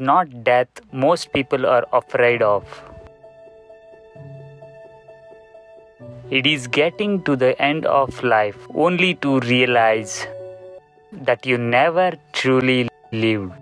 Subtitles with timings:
[0.00, 2.64] not death most people are afraid of.
[6.30, 10.26] It is getting to the end of life only to realize
[11.12, 13.52] that you never truly lived.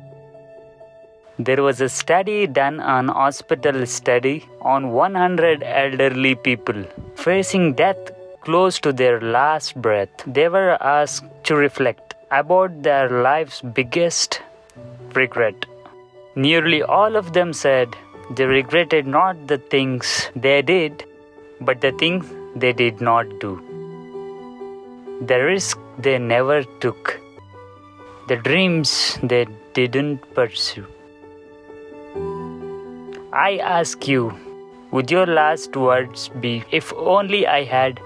[1.39, 6.85] There was a study done on hospital study on 100 elderly people
[7.17, 10.09] facing death close to their last breath.
[10.27, 14.41] They were asked to reflect about their life's biggest
[15.15, 15.67] regret.
[16.45, 17.97] Nearly all of them said
[18.37, 21.05] they regretted not the things they did,
[21.61, 23.55] but the things they did not do.
[25.31, 27.19] The risk they never took,
[28.29, 30.87] the dreams they didn't pursue.
[33.33, 34.33] I ask you,
[34.93, 38.01] would your last words be, if only I had?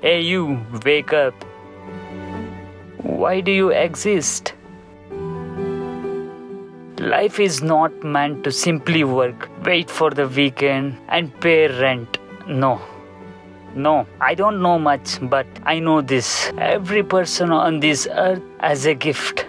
[0.00, 1.34] Hey, you, wake up.
[3.02, 4.54] Why do you exist?
[7.02, 12.18] Life is not meant to simply work, wait for the weekend, and pay rent.
[12.46, 12.80] No.
[13.74, 16.52] No, I don't know much, but I know this.
[16.58, 19.46] Every person on this earth has a gift.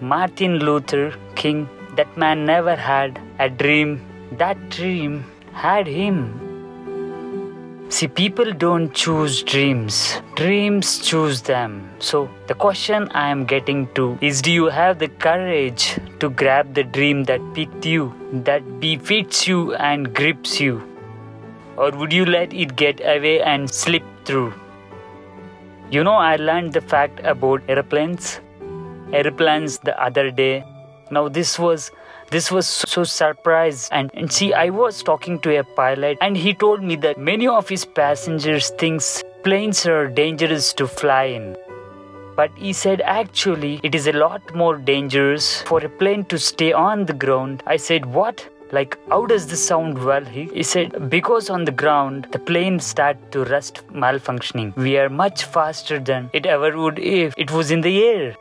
[0.00, 4.00] Martin Luther King, that man never had a dream.
[4.30, 6.47] That dream had him.
[7.90, 11.90] See, people don't choose dreams, dreams choose them.
[12.00, 16.74] So, the question I am getting to is do you have the courage to grab
[16.74, 18.12] the dream that picked you,
[18.44, 20.82] that befits you and grips you?
[21.78, 24.52] Or would you let it get away and slip through?
[25.90, 28.40] You know, I learned the fact about airplanes.
[29.14, 30.62] Airplanes the other day.
[31.10, 31.90] Now, this was
[32.30, 33.88] this was so surprised.
[33.92, 37.46] And, and see i was talking to a pilot and he told me that many
[37.46, 41.56] of his passengers thinks planes are dangerous to fly in.
[42.36, 46.72] But he said actually it is a lot more dangerous for a plane to stay
[46.72, 47.62] on the ground.
[47.66, 48.46] I said what?
[48.70, 50.24] Like how does this sound well?
[50.24, 54.76] He, he said because on the ground the plane start to rust malfunctioning.
[54.76, 58.36] We are much faster than it ever would if it was in the air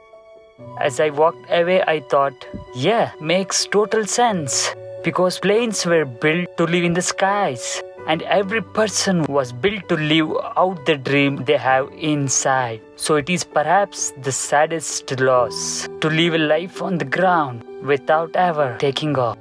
[0.79, 4.75] as I walked away, I thought, yeah, makes total sense.
[5.03, 9.95] Because planes were built to live in the skies, and every person was built to
[9.95, 12.81] live out the dream they have inside.
[12.95, 18.35] So it is perhaps the saddest loss to live a life on the ground without
[18.35, 19.37] ever taking off.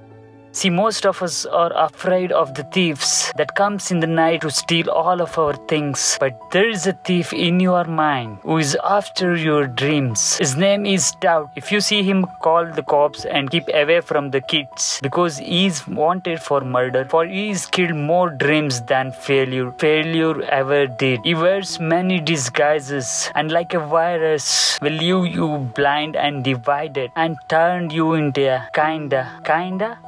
[0.56, 4.50] See, most of us are afraid of the thieves that comes in the night to
[4.50, 6.17] steal all of our things.
[6.19, 10.39] But there is a thief in your mind who is after your dreams.
[10.39, 11.50] His name is Doubt.
[11.56, 15.66] If you see him, call the cops and keep away from the kids because he
[15.66, 17.05] is wanted for murder.
[17.05, 19.71] For he killed more dreams than failure.
[19.72, 21.21] Failure ever did.
[21.22, 27.37] He wears many disguises and like a virus will leave you blind and divided and
[27.50, 29.99] turn you into a kinda, kinda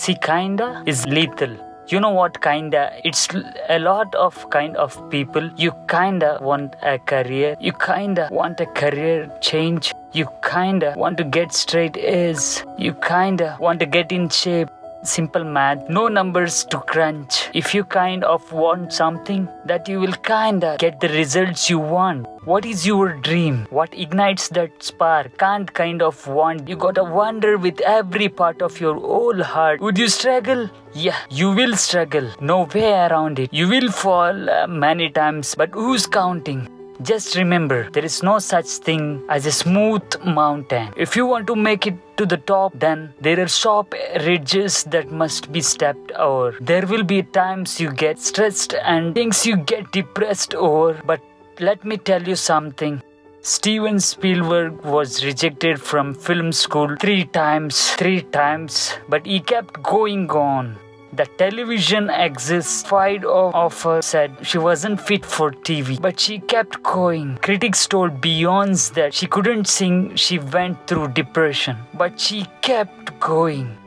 [0.00, 1.52] See, kinda is lethal.
[1.88, 2.80] You know what, kinda?
[3.02, 3.28] It's
[3.70, 5.48] a lot of kind of people.
[5.56, 7.56] You kinda want a career.
[7.60, 9.92] You kinda want a career change.
[10.12, 12.64] You kinda want to get straight A's.
[12.76, 14.68] You kinda want to get in shape
[15.06, 17.48] simple math, no numbers to crunch.
[17.54, 22.26] If you kind of want something, that you will kinda get the results you want.
[22.44, 23.66] What is your dream?
[23.70, 25.36] What ignites that spark?
[25.38, 26.68] Can't kind of want.
[26.68, 29.80] You gotta wonder with every part of your whole heart.
[29.80, 30.70] Would you struggle?
[30.92, 32.30] Yeah, you will struggle.
[32.40, 33.52] No way around it.
[33.52, 36.68] You will fall uh, many times, but who's counting?
[37.02, 40.92] Just remember, there is no such thing as a smooth mountain.
[40.96, 45.10] If you want to make it to the top, then there are sharp ridges that
[45.10, 46.56] must be stepped over.
[46.60, 51.20] There will be times you get stressed and things you get depressed over, but
[51.60, 53.02] let me tell you something.
[53.42, 60.28] Steven Spielberg was rejected from film school three times, three times, but he kept going
[60.30, 60.76] on.
[61.16, 67.38] The television excited of her said she wasn't fit for TV, but she kept going.
[67.38, 73.78] Critics told Beyonce that she couldn't sing, she went through depression, but she kept going.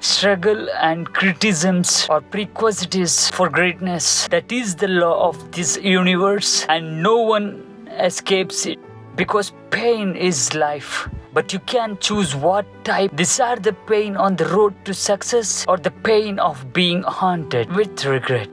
[0.00, 4.26] Struggle and criticisms are prerequisites for greatness.
[4.28, 8.78] That is the law of this universe, and no one escapes it
[9.16, 13.10] because pain is life but you can choose what type.
[13.14, 17.70] These are the pain on the road to success or the pain of being haunted
[17.74, 18.48] with regret.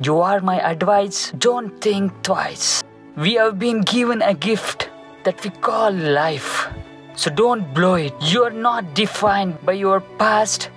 [0.00, 1.32] You are my advice.
[1.38, 2.82] Don't think twice.
[3.16, 4.90] We have been given a gift
[5.24, 6.68] that we call life.
[7.16, 8.12] So don't blow it.
[8.20, 10.70] You are not defined by your past.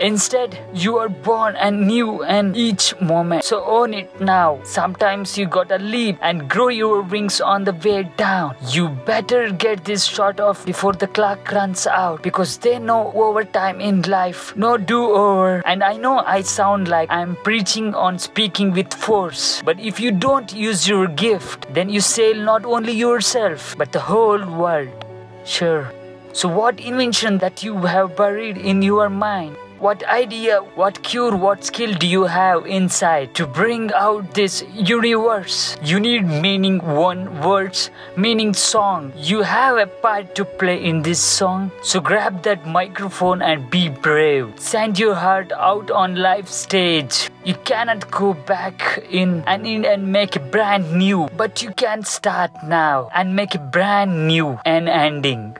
[0.00, 3.42] Instead, you are born and new and each moment.
[3.42, 4.60] So own it now.
[4.62, 8.54] Sometimes you gotta leap and grow your wings on the way down.
[8.70, 13.80] You better get this shot off before the clock runs out because they know overtime
[13.80, 15.62] in life, no do over.
[15.66, 20.12] And I know I sound like I'm preaching on speaking with force, but if you
[20.12, 25.04] don't use your gift, then you sail not only yourself but the whole world.
[25.44, 25.90] Sure.
[26.32, 29.56] So, what invention that you have buried in your mind?
[29.78, 35.76] What idea, what cure, what skill do you have inside to bring out this universe?
[35.84, 39.12] You need meaning, one words, meaning song.
[39.14, 41.70] You have a part to play in this song.
[41.80, 44.52] So grab that microphone and be brave.
[44.58, 47.30] Send your heart out on life stage.
[47.44, 52.02] You cannot go back in and in and make it brand new, but you can
[52.02, 55.56] start now and make it brand new and ending.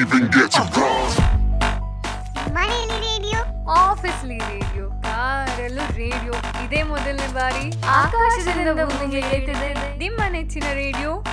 [0.00, 1.14] Even get to cross.
[2.52, 3.40] ಮನೆಯಲ್ಲಿ radio
[3.70, 6.32] ಆಫೀಸ್ಲಿ radio ಕಾರಲ್ಲೂ radio.
[6.64, 11.24] ಇದೇ ಮೊದಲನೇ ಬಾರಿ ಆಕಾಶದಿಂದ ಭೂಮಿಗೆ ಏರ್ತಿದೆ ನಿಮ್ಮ ನೆಚ್ಚಿನ ರೇಡಿಯೋ.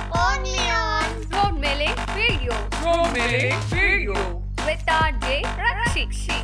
[1.34, 2.52] ರೋಡ್ ಮೇಲೆ ರೇಡಿಯೋ.
[2.52, 4.12] ರೋಡ್ ಮೇಲೆ ರೇಡಿಯೋ.
[4.66, 6.38] With R J ರಕ್ಷಿಕ್ಷಿ